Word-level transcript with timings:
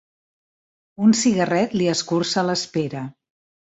Un 1.07 1.13
cigarret 1.21 1.75
li 1.81 1.89
escurça 1.93 2.47
l'espera. 2.51 3.05